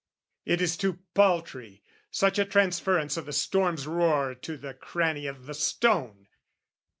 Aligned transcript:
It 0.45 0.61
is 0.63 0.77
too 0.77 0.97
paltry, 1.13 1.83
such 2.09 2.39
a 2.39 2.45
transference 2.45 3.19
O' 3.19 3.21
the 3.21 3.31
storm's 3.31 3.85
roar 3.85 4.33
to 4.33 4.57
the 4.57 4.73
cranny 4.73 5.27
of 5.27 5.45
the 5.45 5.53
stone! 5.53 6.27